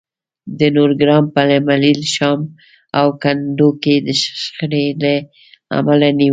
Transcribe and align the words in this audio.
د 0.59 0.61
نورګرام 0.75 1.25
په 1.35 1.41
ملیل، 1.67 2.01
شام 2.15 2.39
او 2.99 3.07
کندو 3.23 3.69
کې 3.83 3.95
د 4.07 4.09
شخړې 4.21 4.85
له 5.01 5.13
امله 5.77 6.07
نیولي 6.19 6.29